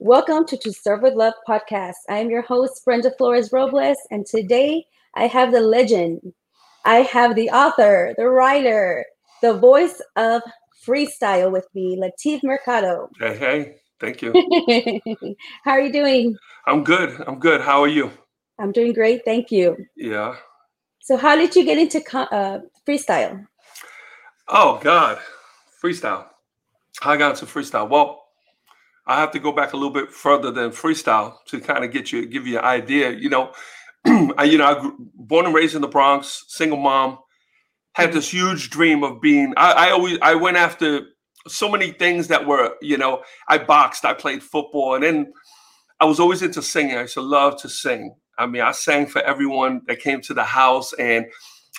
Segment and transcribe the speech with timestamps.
[0.00, 1.94] Welcome to To Serve with Love podcast.
[2.10, 4.84] I am your host, Brenda Flores Robles, and today
[5.14, 6.20] I have the legend.
[6.84, 9.06] I have the author, the writer,
[9.40, 10.42] the voice of
[10.84, 13.08] freestyle with me, Latif Mercado.
[13.20, 14.32] Hey, hey, thank you.
[15.64, 16.36] How are you doing?
[16.66, 17.22] I'm good.
[17.28, 17.60] I'm good.
[17.60, 18.10] How are you?
[18.58, 19.24] I'm doing great.
[19.24, 19.76] Thank you.
[19.96, 20.34] Yeah.
[21.02, 23.46] So, how did you get into uh, freestyle?
[24.48, 25.18] Oh, God.
[25.82, 26.26] Freestyle.
[27.02, 27.88] I got into freestyle.
[27.88, 28.23] Well,
[29.06, 32.10] I have to go back a little bit further than freestyle to kind of get
[32.10, 33.10] you, give you an idea.
[33.10, 33.52] You know,
[34.06, 37.18] I, you know, I grew, born and raised in the Bronx, single mom,
[37.94, 39.52] had this huge dream of being.
[39.56, 41.02] I, I always, I went after
[41.46, 45.32] so many things that were, you know, I boxed, I played football, and then
[46.00, 46.96] I was always into singing.
[46.96, 48.14] I used to love to sing.
[48.38, 51.26] I mean, I sang for everyone that came to the house, and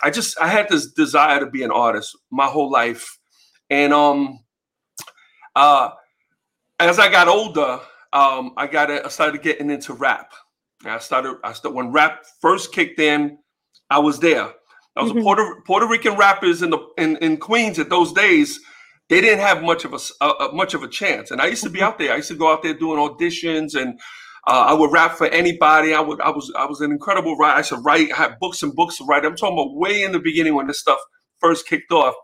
[0.04, 3.18] I just, I had this desire to be an artist my whole life,
[3.70, 4.40] and um,
[5.56, 5.90] uh
[6.80, 7.80] as I got older,
[8.14, 10.32] um, I got I started getting into rap.
[10.86, 13.38] I started I started when rap first kicked in,
[13.90, 14.52] I was there.
[14.96, 15.20] I was mm-hmm.
[15.20, 18.60] a Puerto Puerto Rican rappers in the in, in Queens at those days.
[19.10, 21.70] They didn't have much of a, a, much of a chance, and I used to
[21.70, 21.88] be mm-hmm.
[21.88, 22.14] out there.
[22.14, 24.00] I used to go out there doing auditions, and
[24.48, 25.94] uh, I would rap for anybody.
[25.94, 27.58] I would I was I was an incredible writer.
[27.58, 28.12] I should write.
[28.12, 29.26] I had books and books to write.
[29.26, 31.00] I'm talking about way in the beginning when this stuff
[31.40, 32.16] first kicked off.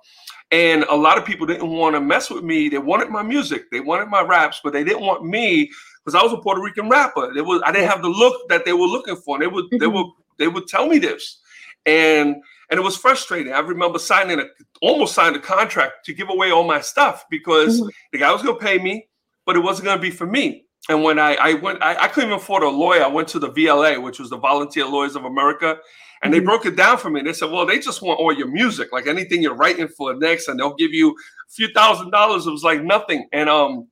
[0.51, 2.67] And a lot of people didn't want to mess with me.
[2.67, 5.71] They wanted my music, they wanted my raps, but they didn't want me
[6.03, 7.35] because I was a Puerto Rican rapper.
[7.37, 9.35] It was I didn't have the look that they were looking for.
[9.35, 9.77] And they would mm-hmm.
[9.77, 11.39] they would they would tell me this,
[11.85, 12.35] and
[12.69, 13.53] and it was frustrating.
[13.53, 14.45] I remember signing a
[14.81, 17.89] almost signed a contract to give away all my stuff because mm-hmm.
[18.11, 19.07] the guy was going to pay me,
[19.45, 20.65] but it wasn't going to be for me.
[20.89, 23.03] And when I, I went, I, I couldn't even afford a lawyer.
[23.03, 25.77] I went to the VLA, which was the Volunteer Lawyers of America,
[26.23, 27.21] and they broke it down for me.
[27.21, 30.47] They said, well, they just want all your music, like anything you're writing for next,
[30.47, 32.45] and they'll give you a few thousand dollars.
[32.45, 33.27] It was like nothing.
[33.31, 33.87] And um,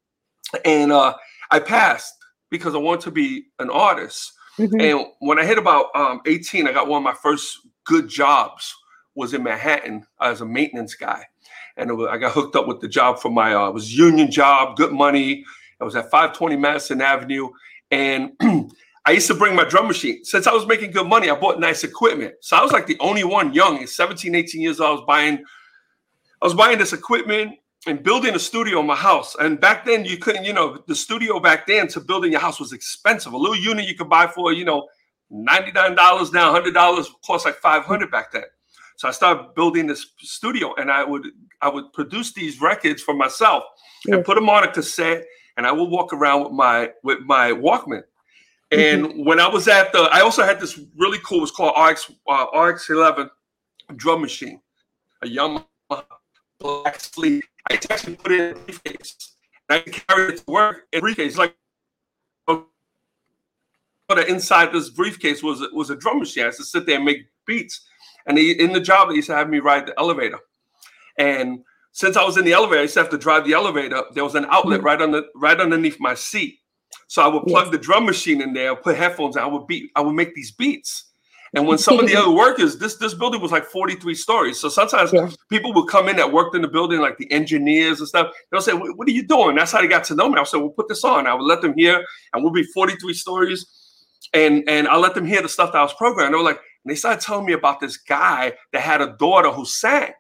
[0.66, 1.16] and uh,
[1.52, 2.14] I passed
[2.50, 4.34] because I wanted to be an artist.
[4.58, 4.82] Mm-hmm.
[4.82, 8.76] And when I hit about um 18, I got one of my first good jobs
[9.16, 11.26] was in Manhattan as a maintenance guy.
[11.78, 14.32] And was, I got hooked up with the job for my uh, it was union
[14.32, 15.44] job, good money.
[15.82, 17.50] I was at 520 Madison Avenue.
[17.92, 18.32] And
[19.09, 20.23] I used to bring my drum machine.
[20.23, 22.36] Since I was making good money, I bought nice equipment.
[22.42, 24.87] So I was like the only one young, 17, 18 years old.
[24.87, 25.43] I was buying,
[26.43, 27.55] I was buying this equipment
[27.87, 29.36] and building a studio in my house.
[29.39, 32.59] And back then you couldn't, you know, the studio back then to building your house
[32.59, 33.33] was expensive.
[33.33, 34.87] A little unit you could buy for, you know,
[35.31, 38.43] $99 now, $100 cost like 500 back then.
[38.97, 41.26] So I started building this studio and I would
[41.64, 43.64] I would produce these records for myself
[44.05, 45.26] and put them on a cassette
[45.58, 48.03] and I would walk around with my with my Walkman
[48.72, 49.26] and mm-hmm.
[49.26, 51.44] when I was at the, I also had this really cool.
[51.44, 53.30] It's called RX uh, RX eleven
[53.96, 54.62] drum machine,
[55.24, 55.66] a Yamaha
[56.60, 57.44] black sleeve.
[57.70, 59.36] I actually put it in a briefcase.
[59.70, 61.38] And I carried it to work in a briefcase.
[61.38, 61.56] Like,
[62.46, 66.44] but inside this briefcase was was a drum machine.
[66.44, 67.88] I used to sit there and make beats.
[68.26, 70.40] And he, in the job, he used to have me ride the elevator.
[71.18, 74.04] And since I was in the elevator, I used to have to drive the elevator.
[74.14, 74.86] There was an outlet mm-hmm.
[74.86, 76.60] right on the right underneath my seat.
[77.08, 77.72] So I would plug yes.
[77.72, 80.52] the drum machine in there, put headphones, and I would beat, I would make these
[80.52, 81.05] beats.
[81.54, 84.60] And when some of the other workers, this this building was like 43 stories.
[84.60, 85.30] So sometimes yeah.
[85.50, 88.33] people would come in that worked in the building, like the engineers and stuff.
[88.52, 89.55] They'll say, What are you doing?
[89.55, 90.39] That's how they got to know me.
[90.39, 91.27] I said, Well, put this on.
[91.27, 93.66] I would let them hear, and we'll be 43 stories.
[94.33, 96.32] And and I let them hear the stuff that I was programming.
[96.33, 99.50] They were like, and they started telling me about this guy that had a daughter
[99.50, 100.14] who sang.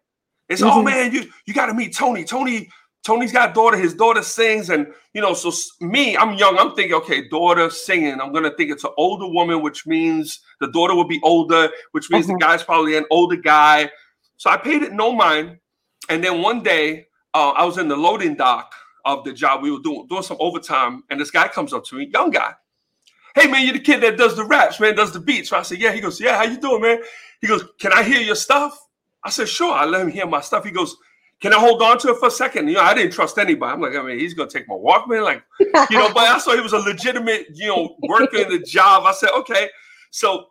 [0.47, 0.79] They said, oh, mm-hmm.
[0.79, 2.23] Oh man, you you gotta meet Tony.
[2.23, 2.69] Tony
[3.05, 3.77] Tony's got a daughter.
[3.77, 6.57] His daughter sings, and you know, so me, I'm young.
[6.57, 8.19] I'm thinking, okay, daughter singing.
[8.19, 12.09] I'm gonna think it's an older woman, which means the daughter will be older, which
[12.09, 12.39] means the mm-hmm.
[12.39, 13.89] guy's probably an older guy.
[14.37, 15.57] So I paid it no mind.
[16.09, 18.73] And then one day, uh, I was in the loading dock
[19.05, 21.95] of the job we were doing, doing some overtime, and this guy comes up to
[21.95, 22.53] me, young guy.
[23.35, 25.49] Hey man, you're the kid that does the raps, man, does the beats.
[25.49, 25.93] So I said, yeah.
[25.93, 26.35] He goes, yeah.
[26.35, 27.01] How you doing, man?
[27.41, 28.77] He goes, can I hear your stuff?
[29.23, 29.73] I said, sure.
[29.73, 30.65] I let him hear my stuff.
[30.65, 30.95] He goes
[31.41, 32.67] can I hold on to it for a second?
[32.67, 33.71] You know, I didn't trust anybody.
[33.71, 36.13] I'm like, I mean, he's gonna take my Walkman, like, you know.
[36.13, 39.03] but I saw he was a legitimate, you know, working in the job.
[39.05, 39.69] I said, okay.
[40.11, 40.47] So,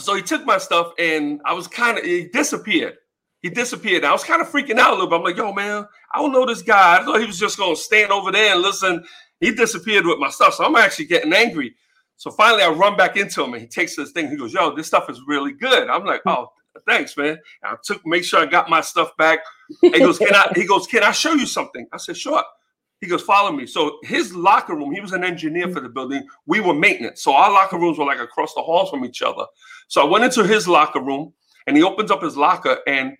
[0.00, 2.96] so he took my stuff, and I was kind of he disappeared.
[3.40, 4.04] He disappeared.
[4.04, 5.16] I was kind of freaking out a little bit.
[5.16, 6.98] I'm like, yo, man, I don't know this guy.
[6.98, 9.04] I thought he was just gonna stand over there and listen.
[9.38, 11.74] He disappeared with my stuff, so I'm actually getting angry.
[12.16, 14.28] So finally, I run back into him, and he takes this thing.
[14.28, 16.30] He goes, "Yo, this stuff is really good." I'm like, hmm.
[16.30, 16.48] "Oh,
[16.86, 17.38] thanks, man.
[17.62, 19.40] And I took make sure I got my stuff back.
[19.82, 21.86] And he goes, Can I he goes, Can I show you something?
[21.92, 22.42] I said, Sure.
[23.00, 23.66] He goes, Follow me.
[23.66, 26.26] So his locker room, he was an engineer for the building.
[26.46, 27.22] We were maintenance.
[27.22, 29.44] So our locker rooms were like across the halls from each other.
[29.88, 31.32] So I went into his locker room
[31.66, 33.16] and he opens up his locker and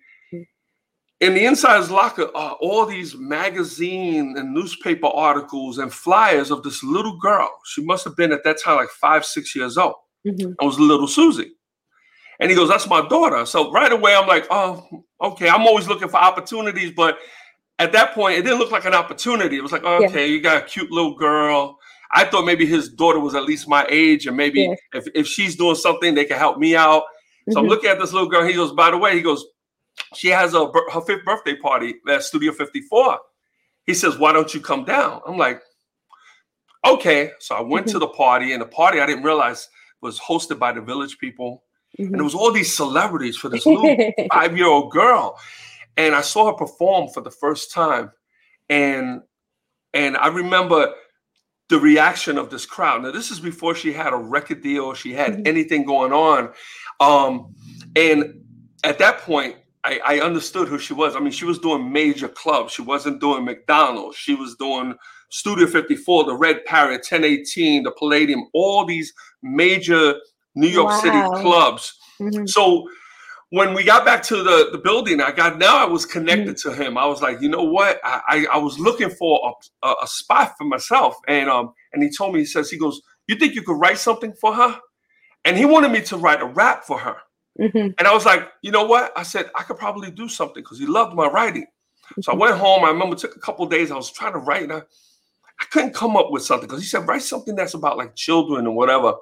[1.19, 6.83] in the insider's locker are all these magazine and newspaper articles and flyers of this
[6.83, 7.49] little girl.
[7.65, 9.95] She must have been at that time like five, six years old.
[10.27, 10.53] Mm-hmm.
[10.61, 11.53] I was little Susie.
[12.39, 13.45] And he goes, That's my daughter.
[13.45, 15.49] So right away, I'm like, Oh, okay.
[15.49, 16.91] I'm always looking for opportunities.
[16.95, 17.17] But
[17.79, 19.57] at that point, it didn't look like an opportunity.
[19.57, 20.33] It was like, Okay, yeah.
[20.33, 21.77] you got a cute little girl.
[22.13, 24.27] I thought maybe his daughter was at least my age.
[24.27, 24.75] And maybe yeah.
[24.93, 27.03] if, if she's doing something, they can help me out.
[27.49, 27.59] So mm-hmm.
[27.59, 28.45] I'm looking at this little girl.
[28.45, 29.45] He goes, By the way, he goes,
[30.15, 33.19] She has a her fifth birthday party at Studio 54.
[33.85, 35.21] He says, Why don't you come down?
[35.25, 35.61] I'm like,
[36.85, 37.31] Okay.
[37.39, 37.93] So I went mm-hmm.
[37.93, 39.67] to the party, and the party I didn't realize
[40.01, 41.63] was hosted by the village people
[41.99, 42.13] Mm-hmm.
[42.13, 45.39] And it was all these celebrities for this little five year old girl.
[45.95, 48.11] And I saw her perform for the first time.
[48.69, 49.21] And
[49.93, 50.93] and I remember
[51.69, 53.03] the reaction of this crowd.
[53.03, 55.47] Now, this is before she had a record deal, she had mm-hmm.
[55.47, 56.53] anything going on.
[56.99, 57.55] Um,
[57.95, 58.41] and
[58.83, 61.15] at that point, I, I, understood who she was.
[61.15, 62.73] I mean, she was doing major clubs.
[62.73, 64.17] She wasn't doing McDonald's.
[64.17, 64.95] She was doing
[65.29, 69.13] Studio 54, the Red Parrot, 1018, the Palladium, all these
[69.43, 70.15] major
[70.57, 70.99] New York wow.
[70.99, 71.93] City clubs.
[72.19, 72.47] Mm-hmm.
[72.47, 72.87] So
[73.51, 76.71] when we got back to the, the building, I got now I was connected mm-hmm.
[76.71, 76.97] to him.
[76.97, 77.99] I was like, you know what?
[78.03, 81.15] I, I, I was looking for a, a, spot for myself.
[81.27, 83.99] And um and he told me, he says, he goes, You think you could write
[83.99, 84.79] something for her?
[85.45, 87.17] And he wanted me to write a rap for her.
[87.59, 87.91] Mm-hmm.
[87.97, 89.11] And I was like, you know what?
[89.15, 91.65] I said, I could probably do something because he loved my writing.
[92.21, 92.41] So I mm-hmm.
[92.41, 92.83] went home.
[92.83, 93.91] I remember it took a couple days.
[93.91, 94.81] I was trying to write and I,
[95.59, 98.65] I couldn't come up with something because he said, write something that's about like children
[98.65, 99.13] and whatever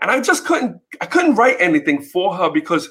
[0.00, 2.90] and I just couldn't I couldn't write anything for her because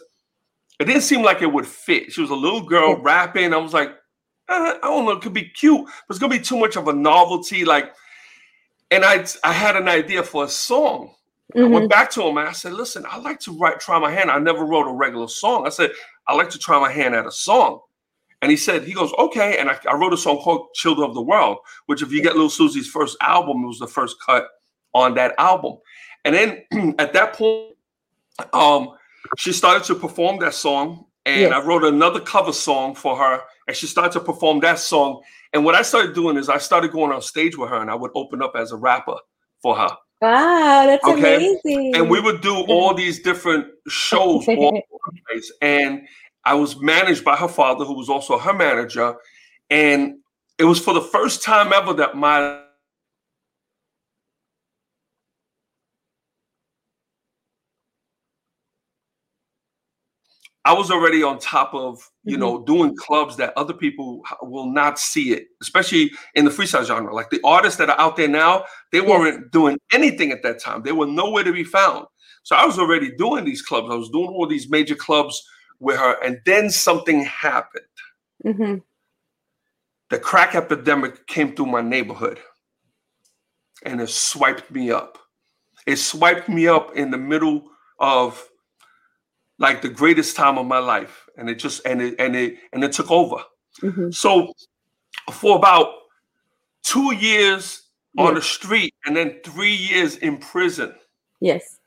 [0.79, 2.11] it didn't seem like it would fit.
[2.11, 3.53] She was a little girl rapping.
[3.53, 3.89] I was like,
[4.49, 6.87] uh, I don't know, it could be cute, but it's gonna be too much of
[6.87, 7.65] a novelty.
[7.65, 7.93] Like,
[8.91, 11.15] and I I had an idea for a song.
[11.53, 11.65] Mm-hmm.
[11.65, 11.87] I went mm-hmm.
[11.89, 14.31] back to him and I said, listen, I like to write, try my hand.
[14.31, 15.67] I never wrote a regular song.
[15.67, 15.91] I said,
[16.27, 17.81] I like to try my hand at a song.
[18.41, 19.57] And he said, he goes, okay.
[19.57, 22.33] And I, I wrote a song called Children of the World, which if you get
[22.33, 24.47] Little Susie's first album, it was the first cut
[24.93, 25.77] on that album.
[26.25, 27.75] And then at that point,
[28.53, 28.89] um,
[29.37, 31.53] she started to perform that song, and yes.
[31.53, 35.21] I wrote another cover song for her, and she started to perform that song.
[35.53, 37.95] And what I started doing is I started going on stage with her, and I
[37.95, 39.15] would open up as a rapper
[39.61, 39.89] for her.
[40.21, 41.35] Wow, that's okay?
[41.35, 41.95] amazing!
[41.95, 46.07] And we would do all these different shows all over the place, and
[46.45, 49.15] I was managed by her father, who was also her manager,
[49.69, 50.15] and
[50.57, 52.62] it was for the first time ever that my
[60.65, 62.41] I was already on top of you mm-hmm.
[62.41, 67.13] know doing clubs that other people will not see it, especially in the freestyle genre.
[67.13, 70.83] Like the artists that are out there now, they weren't doing anything at that time.
[70.83, 72.05] They were nowhere to be found.
[72.43, 73.89] So I was already doing these clubs.
[73.89, 75.41] I was doing all these major clubs
[75.79, 77.85] with her, and then something happened.
[78.45, 78.75] Mm-hmm.
[80.09, 82.39] The crack epidemic came through my neighborhood,
[83.83, 85.17] and it swiped me up.
[85.85, 87.65] It swiped me up in the middle
[87.99, 88.47] of
[89.63, 92.83] like the greatest time of my life and it just and it and it and
[92.83, 93.37] it took over
[93.81, 94.11] mm-hmm.
[94.11, 94.53] so
[95.31, 95.87] for about
[96.83, 97.83] two years
[98.13, 98.27] yes.
[98.27, 100.93] on the street and then three years in prison
[101.39, 101.79] yes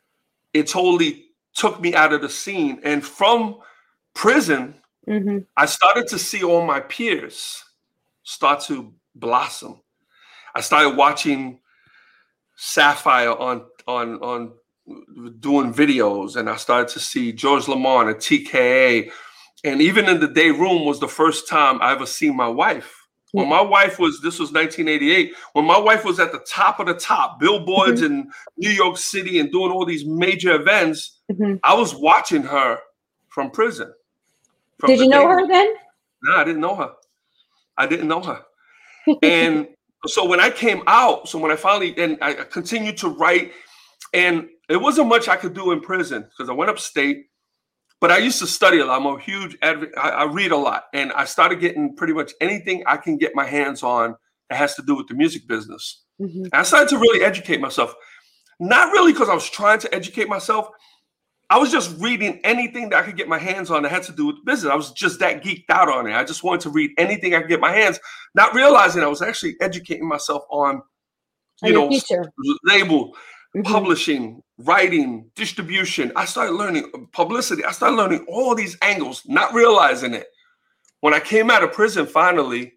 [0.54, 3.58] it totally took me out of the scene and from
[4.14, 4.74] prison
[5.06, 5.40] mm-hmm.
[5.58, 7.62] i started to see all my peers
[8.22, 9.78] start to blossom
[10.54, 11.60] i started watching
[12.58, 14.52] Safire on on on
[15.40, 19.10] doing videos and I started to see George Lamond and TKA.
[19.64, 23.06] And even in the day room was the first time I ever seen my wife.
[23.32, 26.86] When my wife was, this was 1988, when my wife was at the top of
[26.86, 28.20] the top, billboards mm-hmm.
[28.20, 31.56] in New York City and doing all these major events, mm-hmm.
[31.62, 32.78] I was watching her
[33.28, 33.92] from prison.
[34.78, 35.74] From Did you know her then?
[36.22, 36.92] No, I didn't know her.
[37.76, 38.42] I didn't know her.
[39.22, 39.68] and
[40.06, 43.52] so when I came out, so when I finally, and I continued to write,
[44.14, 47.26] and it wasn't much I could do in prison because I went upstate,
[48.00, 49.00] but I used to study a lot.
[49.00, 49.96] I'm a huge advocate.
[49.96, 53.34] I, I read a lot, and I started getting pretty much anything I can get
[53.34, 54.16] my hands on
[54.50, 56.02] that has to do with the music business.
[56.20, 56.46] Mm-hmm.
[56.52, 57.94] I started to really educate myself.
[58.58, 60.68] Not really because I was trying to educate myself.
[61.48, 64.12] I was just reading anything that I could get my hands on that had to
[64.12, 64.72] do with business.
[64.72, 66.14] I was just that geeked out on it.
[66.14, 68.00] I just wanted to read anything I could get my hands,
[68.34, 70.82] not realizing I was actually educating myself on,
[71.62, 71.90] you know,
[72.64, 73.16] label,
[73.56, 73.72] mm-hmm.
[73.72, 76.12] publishing, writing, distribution.
[76.16, 77.64] I started learning publicity.
[77.64, 80.26] I started learning all these angles, not realizing it.
[81.00, 82.74] When I came out of prison finally,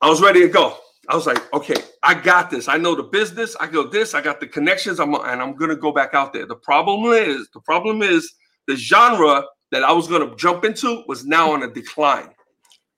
[0.00, 0.76] I was ready to go.
[1.08, 2.68] I was like, okay, I got this.
[2.68, 3.56] I know the business.
[3.58, 4.14] I go this.
[4.14, 5.00] I got the connections.
[5.00, 6.46] I'm and I'm gonna go back out there.
[6.46, 8.30] The problem is, the problem is
[8.66, 12.28] the genre that I was gonna jump into was now on a decline.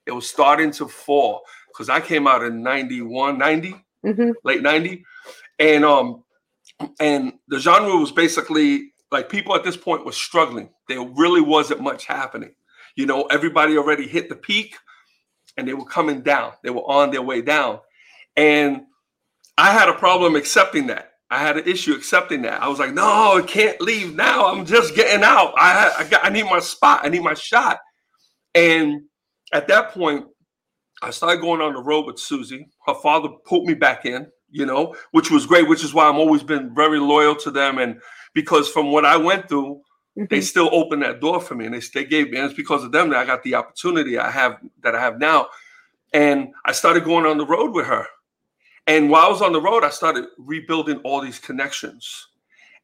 [0.07, 4.33] It was starting to fall because I came out in 91, 90, Mhm.
[4.43, 5.05] late 90.
[5.61, 6.25] And um
[6.99, 10.71] and the genre was basically like people at this point were struggling.
[10.89, 12.55] There really wasn't much happening.
[12.97, 14.77] You know, everybody already hit the peak
[15.57, 16.53] and they were coming down.
[16.63, 17.81] They were on their way down.
[18.37, 18.83] And
[19.59, 21.13] I had a problem accepting that.
[21.31, 22.61] I had an issue accepting that.
[22.61, 24.47] I was like, no, I can't leave now.
[24.47, 25.55] I'm just getting out.
[25.57, 27.01] I I got I need my spot.
[27.05, 27.79] I need my shot.
[28.55, 29.03] And
[29.53, 30.27] at that point,
[31.03, 32.67] I started going on the road with Susie.
[32.87, 36.17] Her father put me back in, you know, which was great, which is why I'm
[36.19, 37.79] always been very loyal to them.
[37.79, 38.01] And
[38.35, 39.83] because from what I went through,
[40.17, 40.43] they Mhm.
[40.43, 42.93] still opened that door for me and they, they gave me, and it's because of
[42.93, 45.49] them that I got the opportunity I have that I have now.
[46.13, 48.07] And I started going on the road with her.
[48.87, 52.27] And while I was on the road, I started rebuilding all these connections.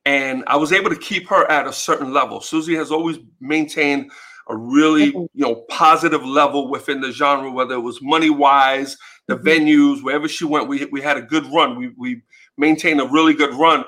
[0.04, 2.40] And I was able to keep her at a certain level.
[2.40, 4.12] Susie has always maintained
[4.48, 9.36] a really, you know, positive level within the genre, whether it was money wise, the
[9.36, 9.44] Mhm.
[9.44, 11.76] venues, wherever she went, we, we had a good run.
[11.76, 12.22] We, we
[12.56, 13.84] maintained a really good run.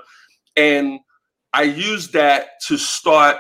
[0.57, 1.01] And
[1.53, 3.37] I used that to start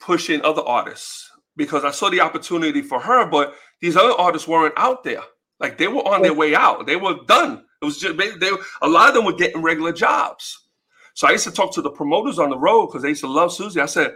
[0.00, 4.74] pushing other artists because I saw the opportunity for her, but these other artists weren't
[4.76, 5.22] out there.
[5.60, 6.86] Like they were on their way out.
[6.86, 7.64] They were done.
[7.82, 8.50] It was just they, they
[8.82, 10.66] a lot of them were getting regular jobs.
[11.14, 13.28] So I used to talk to the promoters on the road because they used to
[13.28, 13.80] love Susie.
[13.80, 14.14] I said,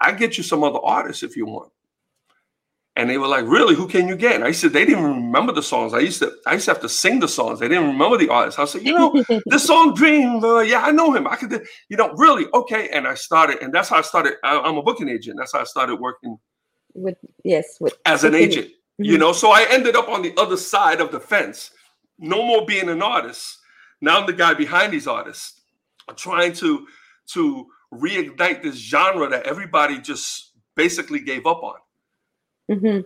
[0.00, 1.72] I get you some other artists if you want.
[2.96, 3.76] And they were like, really?
[3.76, 4.34] Who can you get?
[4.34, 5.94] And I said, they didn't even remember the songs.
[5.94, 7.60] I used to I used to have to sing the songs.
[7.60, 8.58] They didn't remember the artists.
[8.58, 11.28] I said, you know, this song Dream, uh, yeah, I know him.
[11.28, 12.88] I could, you know, really, okay.
[12.88, 14.34] And I started, and that's how I started.
[14.42, 15.36] I, I'm a booking agent.
[15.38, 16.38] That's how I started working
[16.94, 18.68] with yes, with as an agent.
[18.98, 19.20] You Mhm.
[19.20, 21.70] know, so I ended up on the other side of the fence.
[22.18, 23.58] No more being an artist.
[24.00, 25.60] Now I'm the guy behind these artists,
[26.16, 26.84] trying to
[27.34, 31.76] to reignite this genre that everybody just basically gave up on.
[32.70, 33.04] Mhm.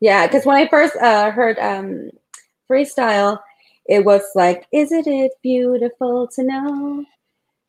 [0.00, 2.10] Yeah, because when I first uh, heard um,
[2.70, 3.38] freestyle,
[3.86, 7.04] it was like, "Isn't it beautiful to know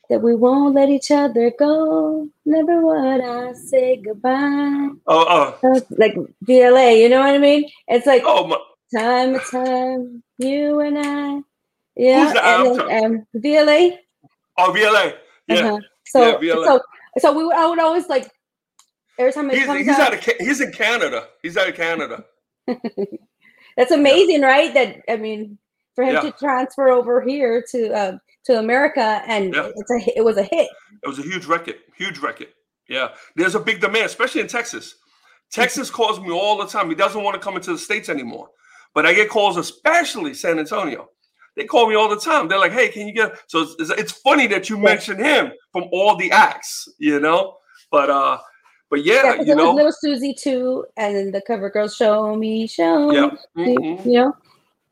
[0.10, 2.28] that we won't let each other go?
[2.46, 6.16] Never would I say goodbye." Oh, oh, Uh, Like
[6.46, 7.70] VLA, you know what I mean?
[7.88, 8.58] It's like oh, my,
[8.96, 11.42] time time, you and I.
[11.96, 12.40] Yeah, Who's?
[12.42, 13.98] I'm and um, VLA.
[14.58, 15.14] oh, VLA.
[15.48, 15.80] Yeah, Uh-huh.
[16.14, 16.82] So, Yeah, so,
[17.20, 17.44] so we.
[17.46, 18.30] would- I would always like
[19.20, 20.14] every time it he's, comes he's out.
[20.14, 21.28] out of he's in Canada.
[21.42, 22.24] He's out of Canada.
[23.78, 24.74] That's amazing, right?
[24.74, 25.58] That I mean,
[25.96, 26.22] for him Yeah.
[26.22, 29.72] to transfer over here to uh, to America, and Yeah.
[29.76, 30.70] it's a it was a hit.
[31.04, 32.48] It was a huge record, huge record.
[32.88, 34.96] Yeah, there's a big demand, especially in Texas.
[35.52, 36.90] Texas calls me all the time.
[36.90, 38.50] He doesn't want to come into the states anymore,
[38.94, 41.10] but I get calls, especially San Antonio.
[41.56, 42.48] They call me all the time.
[42.48, 45.84] They're like, "Hey, can you get?" So it's, it's, funny that you mentioned him from
[45.92, 47.58] all the acts, you know.
[47.92, 48.40] But uh,
[48.90, 52.68] but Yeah, yeah, you know, Little Susie too, and then the cover girl, show me,
[52.68, 54.34] show yeah, me, mhm, you know.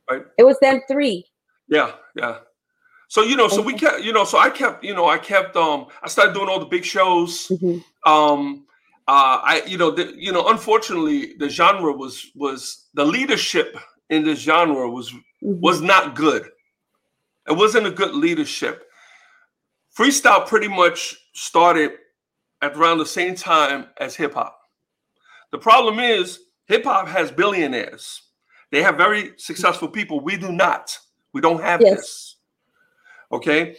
[0.09, 0.23] Right.
[0.37, 1.25] It was them three.
[1.67, 2.39] yeah, yeah.
[3.07, 5.55] So you know, so we kept, you know, so I kept, you know, I kept,
[5.57, 7.47] um, I started doing all the big shows.
[7.49, 7.83] Mhm.
[8.05, 8.65] um
[9.07, 13.77] uh i you know the, you know unfortunately the genre was was the leadership
[14.11, 15.13] in this genre was.
[15.41, 16.47] Was not good.
[17.47, 18.85] It wasn't a good leadership.
[19.97, 21.91] Freestyle pretty much started
[22.61, 24.57] at around the same time as hip-hop
[25.51, 28.21] the problem is hip-hop has billionaires.
[28.71, 30.21] They have very successful people.
[30.21, 30.97] We do not.
[31.33, 31.97] We don't have Yes.
[31.97, 32.35] this.
[33.33, 33.75] Okay?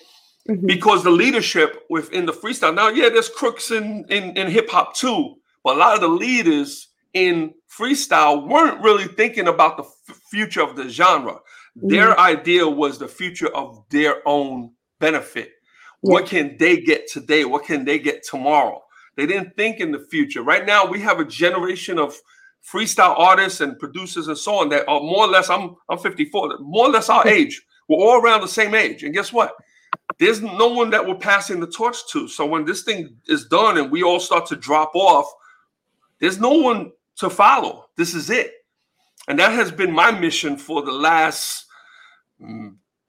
[0.49, 0.67] Mhm.
[0.67, 5.37] because the leadership within the freestyle now yeah there's crooks in in, in hip-hop too
[5.63, 10.61] but a lot of the leaders in freestyle weren't really thinking about the f- future
[10.61, 11.39] of the genre
[11.75, 12.21] their mm-hmm.
[12.21, 15.53] idea was the future of their own benefit.
[16.01, 17.45] What can they get today?
[17.45, 18.83] What can they get tomorrow?
[19.17, 20.43] They didn't think in the future.
[20.43, 22.17] Right now we have a generation of
[22.69, 26.59] freestyle artists and producers and so on that are more or less i'm i'm 54
[26.61, 27.61] more or less our age.
[27.89, 29.03] We're all around the same age.
[29.03, 29.55] And guess what?
[30.19, 32.29] There's no one that we're passing the torch to.
[32.29, 35.27] So when this thing is done and we all start to drop off,
[36.21, 37.87] there's no one to follow.
[37.97, 38.53] This is it.
[39.29, 41.62] And that has been my mission for the last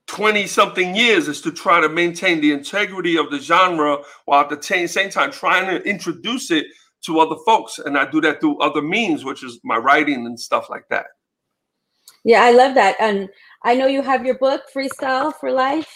[0.08, 4.50] 20 something years is to try to maintain the integrity of the genre while at
[4.50, 6.66] the same time trying to introduce it
[7.06, 7.80] to other folks.
[7.80, 11.08] And I do that through other means, which is my writing and stuff like that.
[12.24, 12.96] Yeah, I love that.
[13.00, 13.30] And
[13.64, 15.92] I know you have your book, Freestyle for Life.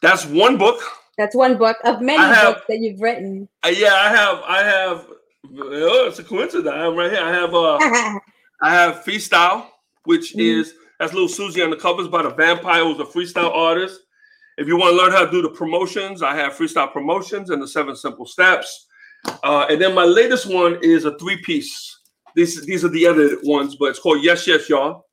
[0.00, 0.82] That's one book.
[1.18, 3.48] That's one book of many have- books that you've written.
[3.64, 5.06] Uh, yeah, I have, I have,
[5.58, 6.68] oh, it's a coincidence.
[6.68, 7.22] I have right here.
[7.22, 7.78] I have, uh,
[8.62, 9.66] I have freestyle,
[10.04, 10.60] which Mhm.
[10.60, 14.00] is that's little Susie on the covers by the Vampire, who's a freestyle artist.
[14.58, 17.60] If you want to learn how to do the promotions, I have freestyle promotions and
[17.62, 18.86] the seven simple steps.
[19.42, 21.98] Uh, and then my latest one is a three piece
[22.34, 25.06] these these are the edited ones, but it's called Yes Yes Y'all,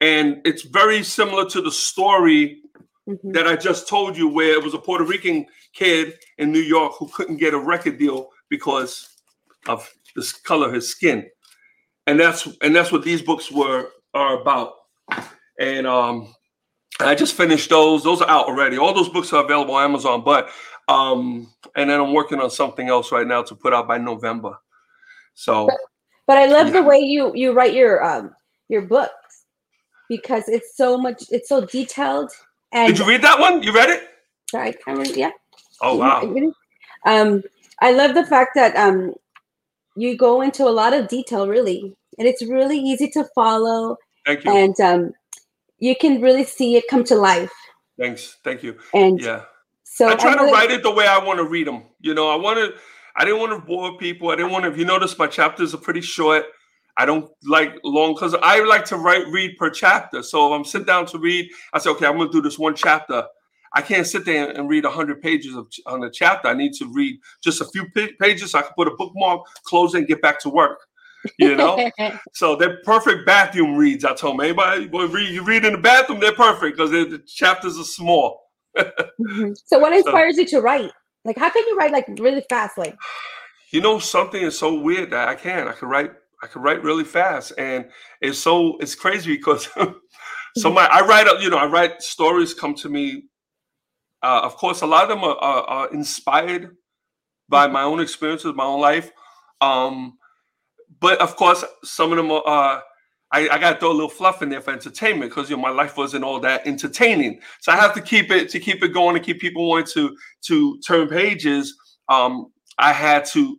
[0.00, 2.62] and it's very similar to the story
[3.08, 3.34] Mhm.
[3.34, 6.94] that I just told you, where it was a Puerto Rican kid in New York
[6.98, 9.08] who couldn't get a record deal because
[9.68, 11.30] of the color of his skin,
[12.08, 14.72] and that's and that's what these books were are about.
[15.58, 16.34] And um,
[17.00, 18.78] I just finished those; those are out already.
[18.78, 20.50] All those books are available on Amazon, but
[20.88, 24.58] um, and then I'm working on something else right now to put out by November.
[25.34, 25.68] So
[26.26, 28.34] But I love the way you you write your um
[28.68, 29.44] your books
[30.08, 32.30] because it's so much it's so detailed
[32.72, 33.62] and did you read that one?
[33.62, 34.08] You read it?
[34.50, 35.30] sorry, I can't really- yeah.
[35.80, 36.22] Oh wow!
[37.04, 37.42] Um,
[37.80, 39.14] I love the fact that um,
[39.94, 44.44] you go into a lot of detail, really, and it's really easy to follow, Thank
[44.44, 44.50] you.
[44.50, 45.12] and um,
[45.78, 47.52] you can really see it come to life.
[47.98, 48.36] Thanks.
[48.44, 48.76] Thank you.
[48.92, 49.42] And Yeah.
[49.84, 51.84] so I try to really- write it the way I want to read them.
[52.00, 52.78] You know, I want to.
[53.18, 54.28] I didn't want to bore people.
[54.30, 54.70] I didn't want to.
[54.70, 56.44] If you notice, my chapters are pretty short.
[56.98, 60.22] I don't like long because I like to write read per chapter.
[60.22, 62.58] So if I'm sitting down to read, I say, okay, I'm going to do this
[62.58, 63.24] one chapter.
[63.74, 66.48] I can't sit there and read 100 pages of, on a chapter.
[66.48, 67.86] I need to read just a few
[68.20, 68.52] pages.
[68.52, 70.85] So I can put a bookmark, close it, and get back to work.
[71.38, 71.90] You know,
[72.34, 74.04] so they're perfect bathroom reads.
[74.04, 77.22] I told them, anybody well, read, you read in the bathroom, they're perfect because the
[77.26, 78.42] chapters are small.
[79.20, 79.56] Mhm.
[79.64, 80.90] so what inspires you to write?
[81.24, 82.76] Like, how can you write like really fast?
[82.76, 82.94] Like,
[83.72, 85.66] you know something is so weird that I can.
[85.68, 86.12] I can write.
[86.42, 87.86] I can write really fast, and
[88.20, 89.68] it's so it's crazy because
[90.58, 91.26] so my I write.
[91.26, 91.40] up.
[91.40, 93.24] You know, I write stories come to me.
[94.22, 96.76] Uh, of course, a lot of them are, are, are inspired
[97.48, 99.10] by my own experiences, my own life.
[99.60, 100.18] Um,
[101.00, 102.42] but of course, some of them are.
[102.46, 102.80] Uh,
[103.32, 105.62] I, I got to throw a little fluff in there for entertainment because you know
[105.62, 107.40] my life wasn't all that entertaining.
[107.60, 110.16] So I have to keep it to keep it going and keep people wanting to
[110.42, 111.76] to turn pages.
[112.08, 113.58] Um, I had to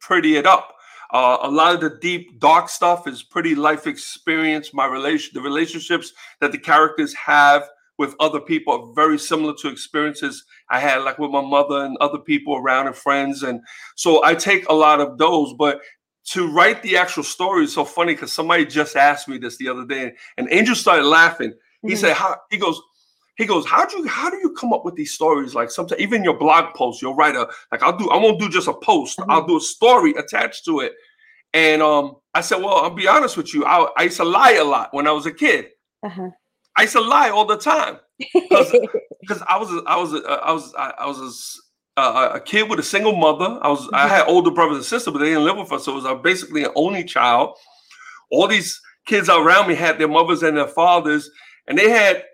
[0.00, 0.74] pretty it up.
[1.12, 4.74] Uh, a lot of the deep, dark stuff is pretty life experience.
[4.74, 9.68] My relation, the relationships that the characters have with other people are very similar to
[9.68, 13.42] experiences I had, like with my mother and other people around and friends.
[13.42, 13.60] And
[13.96, 15.54] so I take a lot of those.
[15.54, 15.80] But
[16.32, 19.68] to write the actual story is so funny because somebody just asked me this the
[19.68, 21.52] other day, and Angel started laughing.
[21.82, 21.96] He Mhm.
[21.98, 22.80] said, "How?" He goes,
[23.36, 25.54] he goes, how do you how do you come up with these stories?
[25.54, 28.48] Like sometimes even your blog post, you'll write a like I'll do I won't do
[28.48, 30.92] just a post, I'll do a story attached to it.
[31.54, 34.52] And um, I said, well, I'll be honest with you, I, I used to lie
[34.54, 35.68] a lot when I was a kid.
[36.04, 36.30] uh-huh.
[36.76, 37.98] I used to lie all the time
[38.50, 41.62] because I was I was I was I, I was
[41.98, 43.58] a s- a, kid with a single mother.
[43.62, 45.92] I was I had older brothers and sisters, but they didn't live with us, so
[45.92, 47.56] it was uh, basically an only child.
[48.30, 51.30] All these kids around me had their mothers and their fathers,
[51.66, 52.24] and they had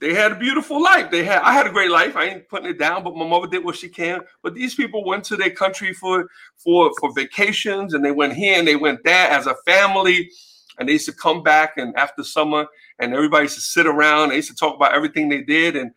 [0.00, 1.10] they had a beautiful life.
[1.10, 2.16] They had I had a great life.
[2.16, 4.20] I ain't putting it down, but my mother did what she can.
[4.42, 8.58] But these people went to their country for for for vacations, and they went here
[8.58, 10.30] and they went there as a family,
[10.78, 12.66] and they used to come back and after summer,
[12.98, 14.30] and everybody used to sit around.
[14.30, 15.92] They used to talk about everything they did, and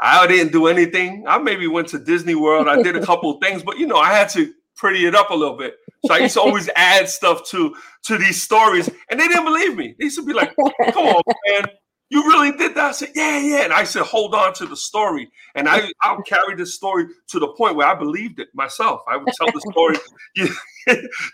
[0.00, 1.24] I didn't do anything.
[1.28, 2.68] I maybe went to Disney World.
[2.68, 5.30] I did a couple of things, but you know, I had to pretty it up
[5.30, 5.74] a little bit.
[6.06, 9.76] So I used to always add stuff to to these stories, and they didn't believe
[9.76, 9.94] me.
[9.98, 11.66] They used to be like, "Come on, man,
[12.10, 14.76] you really did that?" I said, "Yeah, yeah." And I said, "Hold on to the
[14.76, 19.02] story," and I I'll carry this story to the point where I believed it myself.
[19.08, 19.96] I would tell the story,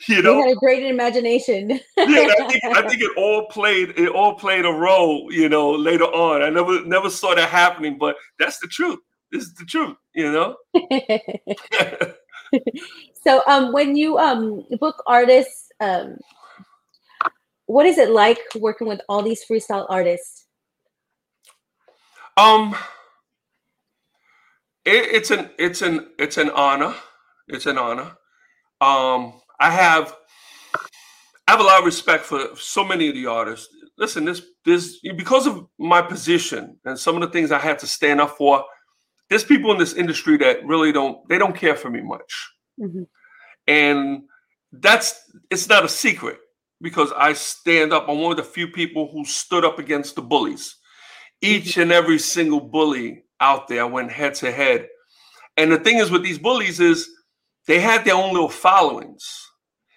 [0.08, 0.36] you, know.
[0.36, 1.70] you had a great imagination.
[1.70, 5.72] yeah, I think, I think it all played it all played a role, you know,
[5.72, 6.42] later on.
[6.42, 8.98] I never never saw that happening, but that's the truth.
[9.32, 10.56] This is the truth, you know.
[13.24, 16.16] so um when you um book artists um
[17.66, 20.45] what is it like working with all these freestyle artists
[22.36, 22.74] um
[24.84, 26.94] it, it's an it's an it's an honor.
[27.48, 28.12] It's an honor.
[28.80, 30.14] Um I have
[31.48, 33.68] I have a lot of respect for so many of the artists.
[33.98, 37.86] Listen, this this because of my position and some of the things I had to
[37.86, 38.64] stand up for,
[39.30, 42.50] there's people in this industry that really don't they don't care for me much.
[42.80, 43.06] Mhm.
[43.66, 44.22] And
[44.72, 45.20] that's
[45.50, 46.38] it's not a secret
[46.82, 48.08] because I stand up.
[48.08, 50.75] I'm one of the few people who stood up against the bullies.
[51.42, 54.88] Each and every single bully out there went head to head.
[55.56, 57.08] And the thing is with these bullies is
[57.66, 59.24] they had their own little followings.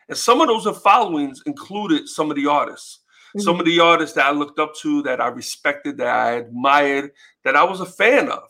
[0.08, 3.00] And some of those followings included some of the artists.
[3.38, 7.12] Some of the artists that I looked up to, that I respected, that I admired,
[7.44, 8.42] that I was a fan of.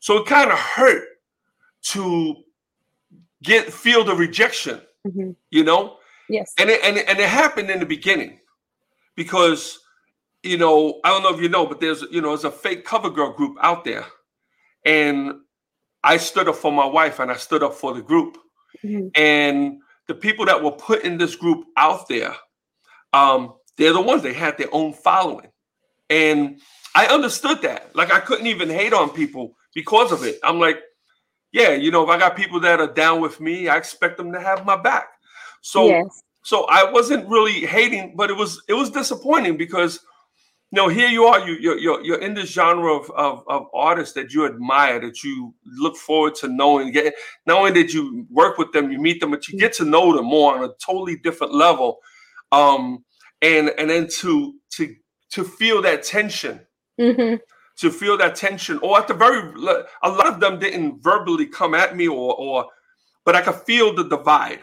[0.00, 1.04] So it kind of hurt
[1.90, 2.34] to
[3.42, 5.36] get feel the rejection, Mhm.
[5.50, 5.98] you know?
[6.28, 8.40] yes and it, and it, and it happened in the beginning
[9.14, 9.78] because
[10.46, 12.84] you know I don't know if you know, but there's you know there's a fake
[12.84, 14.04] cover girl group out there,
[14.84, 15.34] and
[16.04, 18.38] I stood up for my wife and I stood up for the group,
[18.84, 19.10] Mhm.
[19.16, 22.34] and the people that were putting this group out there
[23.12, 25.48] um, they're the ones they had their own following,
[26.10, 26.60] and
[26.94, 27.94] I understood that.
[27.94, 30.38] Like I couldn't even hate on people because of it.
[30.42, 30.80] I'm like,
[31.52, 34.32] yeah, you know, if I got people that are down with me, I expect them
[34.32, 35.08] to have my back.
[35.62, 36.22] So, yes.
[36.42, 40.00] so I wasn't really hating, but it was it was disappointing because
[40.72, 44.14] know, here you are, you you're you're, you're in this genre of, of, of artists
[44.14, 47.14] that you admire, that you look forward to knowing, get
[47.46, 50.26] knowing that you work with them, you meet them, but you get to know them
[50.26, 51.98] more on a totally different level.
[52.52, 53.04] Um,
[53.42, 54.94] and and then to to
[55.30, 56.60] to feel that tension.
[57.00, 57.36] Mm-hmm.
[57.80, 59.52] To feel that tension, or at the very,
[60.02, 62.64] a lot of them didn't verbally come at me, or, or,
[63.22, 64.60] but I could feel the divide.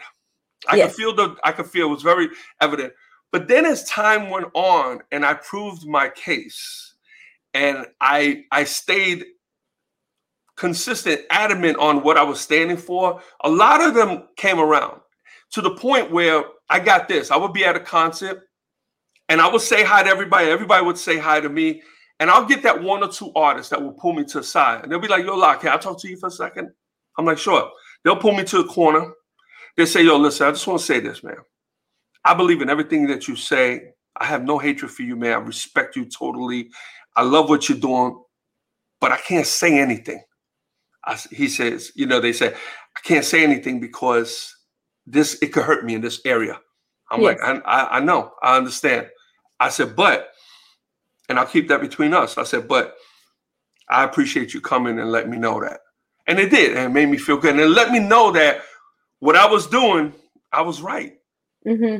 [0.68, 0.88] I yes.
[0.88, 2.28] could feel the, I could feel it was very
[2.60, 2.92] evident.
[3.34, 6.94] But then as time went on and I proved my case
[7.52, 9.24] and I I stayed
[10.54, 15.00] consistent, adamant on what I was standing for, a lot of them came around
[15.50, 17.32] to the point where I got this.
[17.32, 18.48] I would be at a concert
[19.28, 20.48] and I would say hi to everybody.
[20.48, 21.82] Everybody would say hi to me.
[22.20, 24.84] And I'll get that one or two artists that will pull me to the side.
[24.84, 26.70] And they'll be like, yo, Lock, can I talk to you for a second?
[27.18, 27.68] I'm like, sure.
[28.04, 29.10] They'll pull me to the corner.
[29.76, 31.34] They say, yo, listen, I just want to say this, man.
[32.24, 33.90] I believe in everything that you say.
[34.16, 35.32] I have no hatred for you, man.
[35.32, 36.70] I respect you totally.
[37.16, 38.22] I love what you're doing,
[39.00, 40.22] but I can't say anything.
[41.04, 44.54] I, he says, you know, they say, I can't say anything because
[45.06, 46.60] this, it could hurt me in this area.
[47.10, 47.38] I'm yes.
[47.40, 49.08] like, I, I, I know, I understand.
[49.60, 50.30] I said, but,
[51.28, 52.38] and I'll keep that between us.
[52.38, 52.94] I said, but
[53.88, 55.80] I appreciate you coming and let me know that.
[56.26, 57.52] And it did, and it made me feel good.
[57.52, 58.62] And it let me know that
[59.18, 60.14] what I was doing,
[60.52, 61.14] I was right.
[61.66, 61.98] Mm-hmm.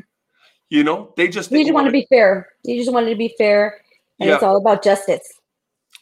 [0.74, 2.48] You know, they just you just want to be fair.
[2.64, 3.80] You just wanted to be fair,
[4.18, 4.34] and yeah.
[4.34, 5.22] it's all about justice.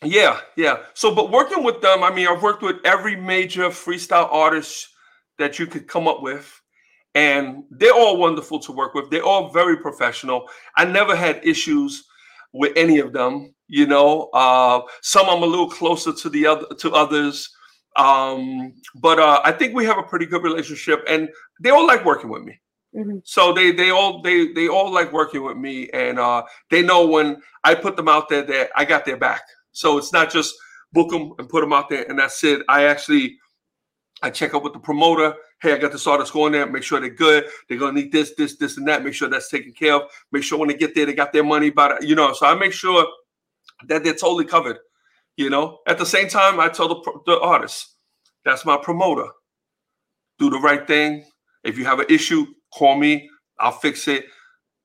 [0.02, 0.78] Yeah, yeah.
[0.94, 4.88] So, but working with them, I mean, I've worked with every major freestyle artist
[5.38, 6.58] that you could come up with,
[7.14, 9.10] and they're all wonderful to work with.
[9.10, 10.48] They're all very professional.
[10.74, 12.04] I never had issues
[12.54, 13.54] with any of them.
[13.68, 17.46] You know, uh, some I'm a little closer to the other to others,
[17.96, 21.28] um, but uh, I think we have a pretty good relationship, and
[21.60, 22.58] they all like working with me.
[22.94, 23.18] Mm-hmm.
[23.24, 27.06] So they they all they they all like working with me, and uh, they know
[27.06, 29.42] when I put them out there that I got their back.
[29.72, 30.54] So it's not just
[30.92, 32.62] book them and put them out there, and that's it.
[32.68, 33.38] I actually
[34.22, 35.34] I check up with the promoter.
[35.60, 36.66] Hey, I got this artist going there.
[36.66, 37.46] Make sure they're good.
[37.68, 39.02] They're gonna need this, this, this, and that.
[39.02, 40.02] Make sure that's taken care of.
[40.30, 41.70] Make sure when they get there, they got their money.
[41.70, 43.06] But you know, so I make sure
[43.88, 44.78] that they're totally covered.
[45.36, 47.96] You know, at the same time, I tell the, the artist,
[48.44, 49.28] that's my promoter.
[50.38, 51.24] Do the right thing.
[51.64, 52.44] If you have an issue,
[52.76, 53.28] Call me.
[53.58, 54.26] I'll fix it.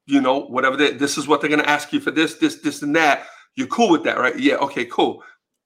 [0.05, 0.77] You know, whatever.
[0.77, 3.27] They, this is what they're gonna ask you for this, this, this, and that.
[3.55, 4.37] You're cool with that, right?
[4.37, 4.55] Yeah.
[4.55, 4.85] Okay.
[4.85, 5.23] Cool.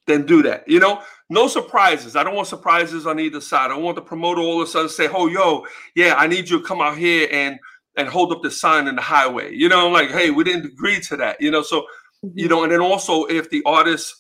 [0.08, 0.68] Then do that.
[0.68, 2.16] You know, no surprises.
[2.16, 3.66] I don't want surprises on either side.
[3.66, 6.50] I don't want the promoter all of a sudden say, "Oh, yo, yeah, I need
[6.50, 7.60] you to come out here and
[7.98, 11.00] and hold up the sign in the highway." You know, like, hey, we didn't agree
[11.02, 11.40] to that.
[11.40, 11.82] You know, so
[12.26, 12.30] mm-hmm.
[12.38, 14.16] you know, and then also if the artist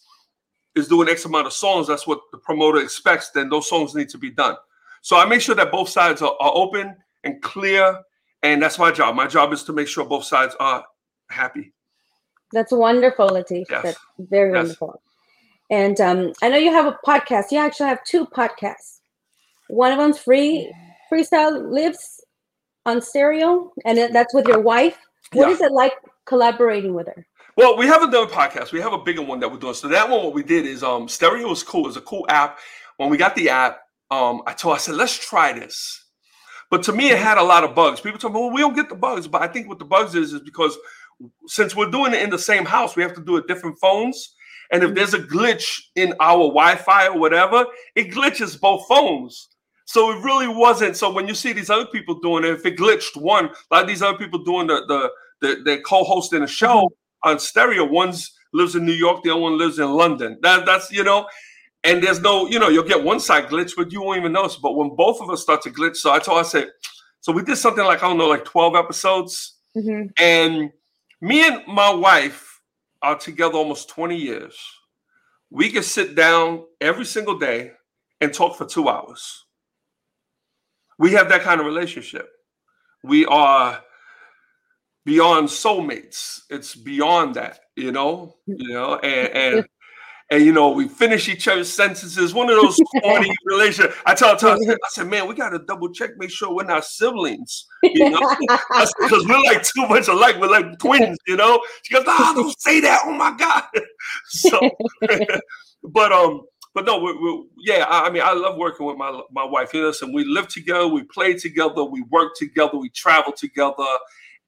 [0.75, 3.31] is doing X amount of songs, that's what the promoter expects.
[3.31, 4.55] Then those songs need to be done.
[5.01, 7.99] So I make sure that both sides are, are open and clear.
[8.43, 9.15] And that's my job.
[9.15, 10.83] My job is to make sure both sides are
[11.29, 11.73] happy.
[12.51, 13.65] That's wonderful, Latif.
[13.69, 13.83] Yes.
[13.83, 14.57] That's very yes.
[14.57, 15.01] wonderful.
[15.69, 17.51] And um, I know you have a podcast.
[17.51, 18.99] You actually have two podcasts.
[19.69, 20.73] One of them's free
[21.11, 22.19] freestyle lives
[22.85, 24.97] on stereo, and that's with your wife.
[25.33, 25.53] What yeah.
[25.53, 25.93] is it like
[26.25, 27.25] collaborating with her?
[27.55, 28.71] Well, we haven't done a podcast.
[28.71, 29.73] We have a bigger one that we're doing.
[29.73, 31.87] So that one, what we did is um stereo is cool.
[31.87, 32.59] It's a cool app.
[32.97, 33.79] When we got the app,
[34.09, 36.00] um, I told I said, let's try this.
[36.71, 37.99] But to me, it had a lot of bugs.
[37.99, 39.27] People me, well, we don't get the bugs.
[39.27, 40.77] But I think what the bugs is, is because
[41.45, 44.33] since we're doing it in the same house, we have to do it different phones.
[44.71, 44.95] And if mm-hmm.
[44.95, 49.49] there's a glitch in our Wi-Fi or whatever, it glitches both phones.
[49.85, 50.95] So it really wasn't.
[50.95, 54.01] So when you see these other people doing it, if it glitched one, like these
[54.01, 55.09] other people doing the the
[55.41, 57.29] the, the co-hosting a show mm-hmm.
[57.29, 60.37] on stereo, one's lives in New York, the other one lives in London.
[60.41, 61.27] That that's you know,
[61.83, 64.55] and there's no, you know, you'll get one side glitch, but you won't even notice.
[64.55, 66.69] But when both of us start to glitch, so I told I said,
[67.21, 69.57] so we did something like I don't know, like 12 episodes.
[69.75, 70.07] Mm-hmm.
[70.17, 70.71] And
[71.21, 72.61] me and my wife
[73.01, 74.57] are together almost 20 years.
[75.49, 77.71] We can sit down every single day
[78.19, 79.45] and talk for two hours.
[80.99, 82.29] We have that kind of relationship.
[83.03, 83.81] We are
[85.03, 86.41] beyond soulmates.
[86.49, 89.65] It's beyond that, you know, you know, and, and
[90.31, 92.33] and you know we finish each other's sentences.
[92.33, 93.93] One of those corny relations.
[94.05, 96.85] I tell, I, said, I man, we got to double check, make sure we're not
[96.85, 97.67] siblings.
[97.83, 100.37] You know, because we're like too much alike.
[100.39, 101.17] We're like twins.
[101.27, 101.61] You know.
[101.83, 103.01] She goes, oh, don't say that.
[103.05, 103.65] Oh my god.
[104.25, 104.71] so,
[105.83, 106.41] but um.
[106.73, 109.73] But no, we, we, yeah, I, I, mean, I love working with my my wife.
[109.73, 113.83] You listen, we live together, we play together, we work together, we travel together,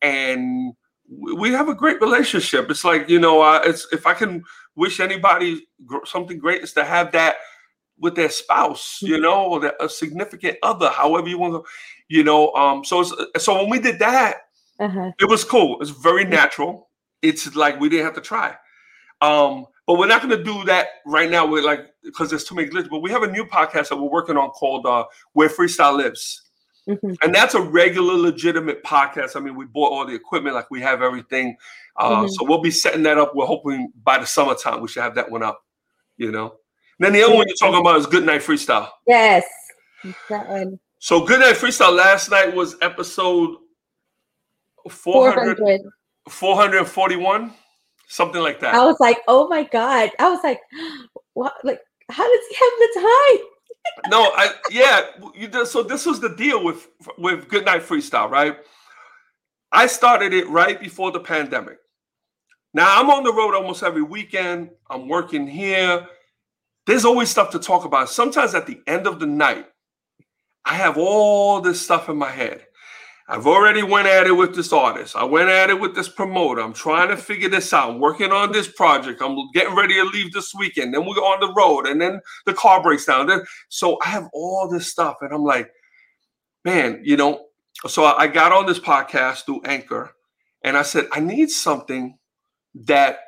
[0.01, 0.73] and
[1.09, 2.69] we have a great relationship.
[2.69, 4.41] It's like you know, uh, it's if I can
[4.75, 5.67] wish anybody
[6.05, 7.35] something great is to have that
[7.99, 11.63] with their spouse, you know, or their, a significant other, however you want to,
[12.07, 12.51] you know.
[12.53, 14.37] Um, so it's, so when we did that,
[14.79, 15.11] uh-huh.
[15.19, 15.79] it was cool.
[15.81, 16.89] It's very natural.
[17.21, 18.55] It's like we didn't have to try.
[19.21, 21.45] Um, but we're not going to do that right now.
[21.45, 22.89] We're like because there's too many glitches.
[22.89, 26.42] But we have a new podcast that we're working on called uh, "Where Freestyle Lives."
[26.87, 27.13] Mm-hmm.
[27.21, 29.35] And that's a regular, legitimate podcast.
[29.35, 31.55] I mean, we bought all the equipment, like we have everything.
[31.95, 32.27] Uh, mm-hmm.
[32.27, 33.33] So we'll be setting that up.
[33.35, 35.63] We're hoping by the summertime we should have that one up.
[36.17, 36.55] You know.
[36.99, 38.89] And then the other one you're talking about is Good Night Freestyle.
[39.07, 39.45] Yes,
[40.29, 40.79] that one.
[40.99, 43.57] So Good Night Freestyle last night was episode
[44.89, 45.91] 400, 400.
[46.29, 47.53] 441,
[48.07, 48.75] something like that.
[48.75, 50.11] I was like, oh my god!
[50.19, 50.59] I was like,
[51.33, 51.53] what?
[51.63, 51.79] Like,
[52.11, 53.47] how does he have the time?
[54.07, 55.07] No, I yeah.
[55.35, 58.57] You just, so this was the deal with with Good Night Freestyle, right?
[59.71, 61.77] I started it right before the pandemic.
[62.73, 64.69] Now I'm on the road almost every weekend.
[64.89, 66.07] I'm working here.
[66.85, 68.09] There's always stuff to talk about.
[68.09, 69.67] Sometimes at the end of the night,
[70.65, 72.65] I have all this stuff in my head.
[73.27, 75.15] I've already went at it with this artist.
[75.15, 76.61] I went at it with this promoter.
[76.61, 77.91] I'm trying to figure this out.
[77.91, 79.21] I'm working on this project.
[79.21, 80.93] I'm getting ready to leave this weekend.
[80.93, 83.27] Then we're on the road, and then the car breaks down.
[83.27, 85.71] Then so I have all this stuff, and I'm like,
[86.65, 87.45] man, you know.
[87.87, 90.11] So I got on this podcast through Anchor,
[90.63, 92.17] and I said I need something
[92.75, 93.19] that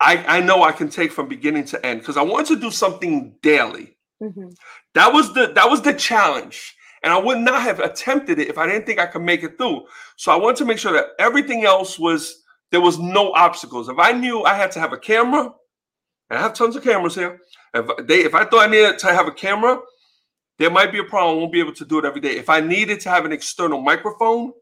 [0.00, 2.72] I I know I can take from beginning to end because I want to do
[2.72, 3.96] something daily.
[4.20, 4.48] Mm-hmm.
[4.94, 8.56] That was the that was the challenge and I would not have attempted it if
[8.56, 9.84] I didn't think I could make it through.
[10.16, 13.88] So I wanted to make sure that everything else was there was no obstacles.
[13.88, 15.52] If I knew I had to have a camera,
[16.30, 17.38] and I have tons of cameras here.
[17.74, 19.78] If they if I thought I needed to have a camera,
[20.58, 21.36] there might be a problem.
[21.36, 22.36] I won't be able to do it every day.
[22.36, 24.52] If I needed to have an external microphone,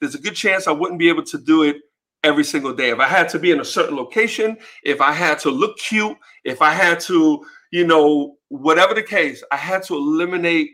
[0.00, 1.76] there's a good chance I wouldn't be able to do it
[2.22, 2.90] every single day.
[2.90, 6.16] If I had to be in a certain location, if I had to look cute,
[6.44, 10.72] if I had to, you know, whatever the case, I had to eliminate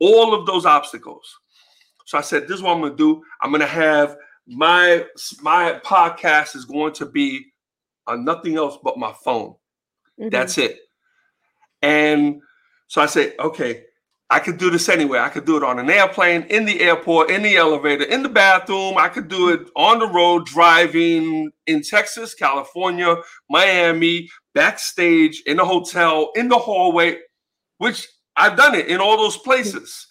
[0.00, 1.34] all of those obstacles.
[2.06, 3.22] So I said, this is what I'm gonna do.
[3.42, 5.04] I'm gonna have my
[5.42, 7.44] my podcast is going to be
[8.06, 9.54] on nothing else but my phone.
[10.18, 10.30] Mm-hmm.
[10.30, 10.78] That's it.
[11.82, 12.40] And
[12.88, 13.84] so I said, okay,
[14.30, 15.22] I could do this anywhere.
[15.22, 18.28] I could do it on an airplane, in the airport, in the elevator, in the
[18.28, 18.98] bathroom.
[18.98, 23.16] I could do it on the road, driving in Texas, California,
[23.48, 27.18] Miami, backstage, in a hotel, in the hallway,
[27.78, 28.06] which
[28.38, 30.06] I've done it in all those places.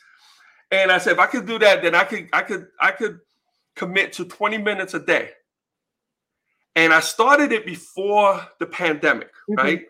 [0.71, 3.19] And I said, if I could do that, then I could, I could, I could
[3.75, 5.29] commit to 20 minutes a day.
[6.75, 9.55] And I started it before the pandemic, mm-hmm.
[9.55, 9.85] right?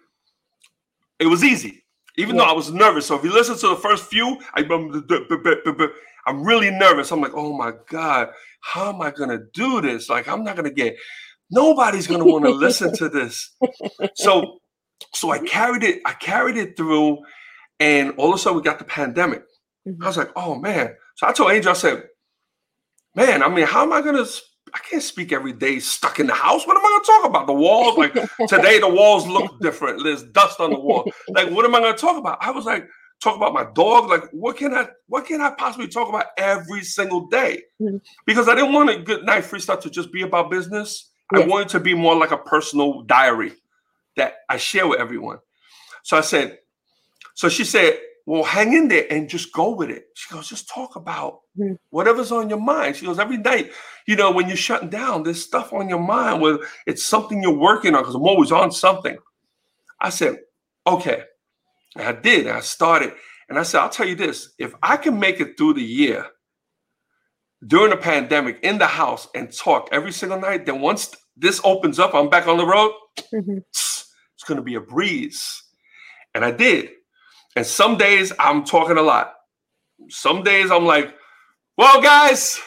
[1.20, 1.84] It was easy,
[2.16, 2.44] even yeah.
[2.44, 3.08] though I was nervous.
[3.08, 4.64] So if you listen to the first few, I,
[6.28, 7.12] I'm really nervous.
[7.12, 8.30] I'm like, oh my God,
[8.62, 10.10] how am I gonna do this?
[10.10, 10.96] Like, I'm not gonna get
[11.50, 13.56] nobody's gonna want to listen to this.
[14.16, 14.60] So
[15.14, 17.20] so I carried it, I carried it through
[17.80, 19.44] and all of a sudden we got the pandemic.
[19.88, 20.04] Mm-hmm.
[20.04, 20.96] I was like, oh man.
[21.16, 22.04] So I told Angel, I said,
[23.16, 24.26] man, I mean, how am I gonna
[24.74, 26.68] I can't speak every day stuck in the house.
[26.68, 27.48] What am I gonna talk about?
[27.48, 28.14] The walls, like
[28.48, 30.04] today the walls look different.
[30.04, 31.12] There's dust on the wall.
[31.30, 32.38] Like, what am I gonna talk about?
[32.42, 32.88] I was like,
[33.22, 34.10] talk about my dog.
[34.10, 37.64] Like, what can I what can I possibly talk about every single day?
[37.82, 37.98] Mm-hmm.
[38.26, 41.12] Because I didn't want a good night freestyle to just be about business.
[41.34, 41.44] Yes.
[41.44, 43.54] I wanted to be more like a personal diary
[44.16, 45.40] that I share with everyone.
[46.04, 46.60] So I said,
[47.38, 50.06] so she said, well, hang in there and just go with it.
[50.16, 51.76] She goes, just talk about mm-hmm.
[51.92, 52.96] whatever's on your mind.
[52.96, 53.72] She goes, every night,
[54.08, 57.52] you know, when you're shutting down, there's stuff on your mind where it's something you're
[57.52, 59.20] working on because I'm always on something.
[60.02, 60.40] I said,
[60.88, 61.26] okay.
[61.96, 62.48] And I did.
[62.48, 63.14] I started.
[63.50, 66.26] And I said, I'll tell you this if I can make it through the year
[67.68, 72.00] during the pandemic in the house and talk every single night, then once this opens
[72.00, 72.94] up, I'm back on the road,
[73.32, 73.58] mm-hmm.
[73.70, 75.62] it's going to be a breeze.
[76.34, 76.90] And I did.
[77.58, 79.34] And some days I'm talking a lot.
[80.10, 81.16] Some days I'm like,
[81.76, 82.60] well, guys,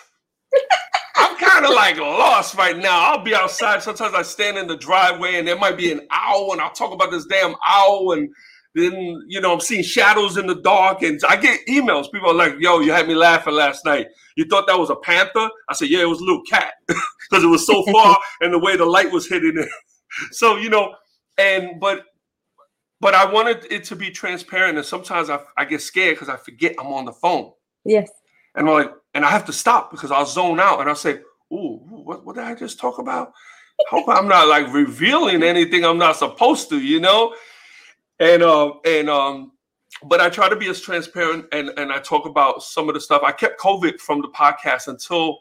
[1.14, 2.98] I'm kind of like lost right now.
[3.12, 3.85] I'll be outside.
[3.85, 6.92] Sometimes I stand in the driveway and there might be an owl and I'll talk
[6.92, 8.14] about this damn owl.
[8.14, 8.31] And
[8.74, 11.03] then, you know, I'm seeing shadows in the dark.
[11.03, 12.11] And I get emails.
[12.11, 14.09] People are like, yo, you had me laughing last night.
[14.35, 15.50] You thought that was a panther?
[15.68, 18.59] I said, yeah, it was a little cat because it was so far and the
[18.59, 19.68] way the light was hitting it.
[20.33, 20.96] so, you know,
[21.38, 22.07] and, but
[23.01, 24.77] but I wanted it to be transparent.
[24.77, 27.53] And sometimes I, I get scared because I forget I'm on the phone.
[27.85, 28.11] Yes.
[28.55, 31.21] And I'm like, and I have to stop because I'll zone out and I'll say,
[31.53, 33.33] Ooh, what, what did I just talk about?
[33.89, 37.35] Hope I'm not like revealing anything I'm not supposed to, you know?
[38.19, 39.53] And um and um,
[40.05, 43.01] but I try to be as transparent and and I talk about some of the
[43.01, 43.23] stuff.
[43.25, 45.39] I kept COVID from the podcast until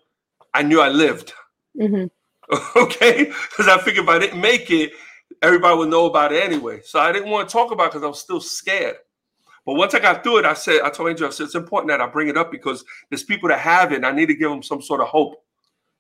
[0.54, 1.34] I knew I lived.
[1.78, 2.06] hmm
[2.76, 3.26] okay?
[3.26, 4.94] Because I figured if I didn't make it,
[5.42, 6.82] everybody would know about it anyway.
[6.84, 8.96] So I didn't want to talk about it because I was still scared.
[9.66, 11.90] But once I got through it, I said, I told Angel, I said, it's important
[11.90, 14.36] that I bring it up because there's people that have it and I need to
[14.36, 15.44] give them some sort of hope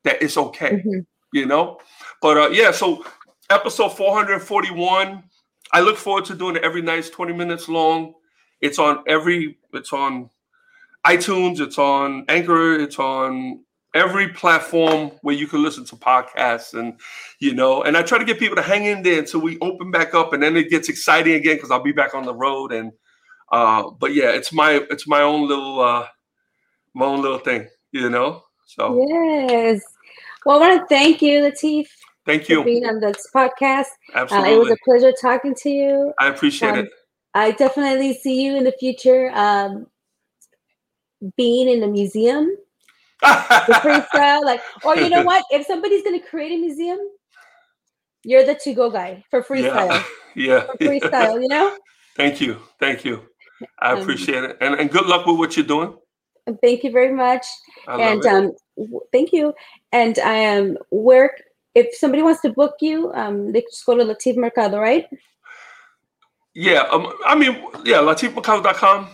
[0.03, 0.99] that it's okay, hmm
[1.31, 1.79] you know?
[2.21, 3.05] But uh, yeah, so
[3.49, 5.23] episode 441,
[5.71, 6.99] I look forward to doing it every night.
[6.99, 8.13] It's 20 minutes long.
[8.61, 10.29] It's on every, it's on
[11.05, 13.63] iTunes, it's on Anchor, it's on
[13.95, 16.99] every platform where you can listen to podcasts and
[17.39, 19.89] you know and i try to get people to hang in there until we open
[19.89, 22.71] back up and then it gets exciting again because i'll be back on the road
[22.71, 22.91] and
[23.51, 26.05] uh but yeah it's my it's my own little uh
[26.93, 29.81] my own little thing you know so Yes.
[30.45, 31.87] Well, I want to thank you, Latif,
[32.25, 33.87] thank for you being on this podcast.
[34.13, 36.13] Uh, absolutely it was a pleasure talking to you.
[36.19, 36.89] i appreciate um, it
[37.33, 39.87] I definitely see you in the future um,
[41.37, 42.55] being in a museum,
[43.21, 44.43] the freestyle.
[44.43, 45.43] Like, or you know what?
[45.51, 46.99] If somebody's going to create a museum,
[48.23, 50.03] you're the to go guy for freestyle.
[50.35, 51.75] yeah For yeah freestyle, you know?
[52.15, 53.23] thank you thank you
[53.79, 55.95] i Um, appreciate it and, and good luck with what you're doing
[56.61, 57.45] Thank you very much.
[57.87, 59.53] and it um, w- thank you.
[59.91, 61.35] And I am where
[61.75, 65.05] if somebody wants to book you, um, they just go to Latif Mercado, right?
[66.55, 69.07] Yeah, um, I mean, yeah, latifmercado.com.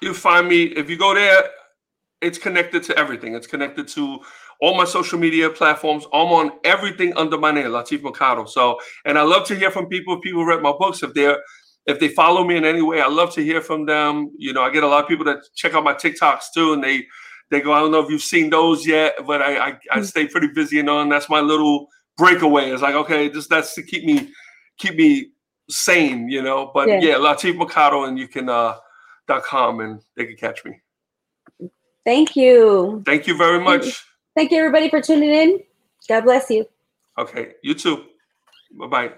[0.00, 0.64] You find me.
[0.64, 1.50] If you go there,
[2.20, 3.34] it's connected to everything.
[3.34, 4.18] It's connected to
[4.60, 6.04] all my social media platforms.
[6.12, 8.44] I'm on everything under my name, Latif Mercado.
[8.44, 10.16] So, and I love to hear from people.
[10.16, 11.38] If people read my books, if they're
[11.86, 14.30] if they follow me in any way, I love to hear from them.
[14.36, 16.82] You know, I get a lot of people that check out my TikToks too, and
[16.82, 17.06] they
[17.50, 20.26] they go, I don't know if you've seen those yet, but I I, I stay
[20.26, 21.08] pretty busy and on.
[21.08, 22.70] That's my little breakaway.
[22.70, 24.30] It's like okay, just that's to keep me
[24.76, 25.28] keep me
[25.70, 26.70] sane, you know.
[26.74, 27.00] But Yeah.
[27.00, 28.76] yeah, Latif Mercado, and you can uh
[29.28, 30.80] dot com, and they can catch me.
[32.04, 33.02] Thank you.
[33.04, 34.04] Thank you very much.
[34.34, 35.60] Thank you, everybody, for tuning in.
[36.08, 36.66] God bless you.
[37.18, 38.04] Okay, you too.
[38.78, 39.12] Bye bye.